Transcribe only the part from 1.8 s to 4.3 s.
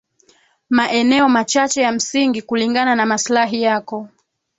ya msingi kulingana na maslahi yako